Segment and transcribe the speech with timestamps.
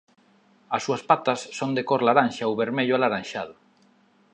[0.75, 3.53] As súas patas son de cor laranxa ou vermello alaranxado.